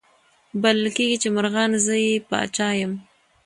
بلل 0.61 0.85
کیږي 0.95 1.17
چي 1.21 1.27
مرغان 1.35 1.71
زه 1.85 1.95
یې 2.05 2.11
پاچا 2.29 2.69
یم 2.79 2.93